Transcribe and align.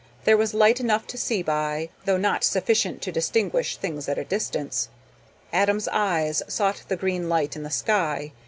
There 0.23 0.35
was 0.35 0.55
light 0.55 0.79
enough 0.79 1.05
to 1.05 1.15
see 1.19 1.43
by, 1.43 1.89
though 2.05 2.17
not 2.17 2.43
sufficient 2.43 3.03
to 3.03 3.11
distinguish 3.11 3.77
things 3.77 4.09
at 4.09 4.17
a 4.17 4.23
distance. 4.25 4.89
Adam's 5.53 5.87
eyes 5.89 6.41
sought 6.47 6.81
the 6.87 6.97
green 6.97 7.29
light 7.29 7.55
in 7.55 7.61
the 7.61 7.69
sky. 7.69 8.31